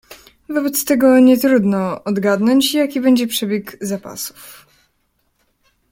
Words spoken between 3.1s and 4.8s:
przebieg zapasów."